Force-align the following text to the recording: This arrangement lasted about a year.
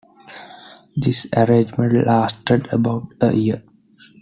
This 0.97 1.27
arrangement 1.31 2.07
lasted 2.07 2.67
about 2.73 3.09
a 3.21 3.33
year. 3.35 3.61